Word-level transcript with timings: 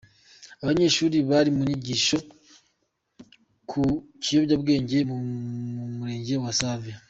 Abanyeshuri 0.61 1.17
bari 1.29 1.49
mu 1.55 1.61
nyigisho 1.67 2.17
ku 3.69 3.81
biyobyabwenge 4.21 4.97
mu 5.09 5.17
murenge 5.97 6.35
wa 6.43 6.51
Save. 6.59 6.91